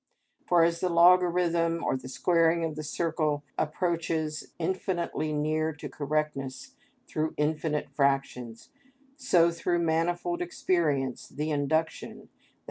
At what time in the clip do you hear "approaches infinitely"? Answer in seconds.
3.55-5.31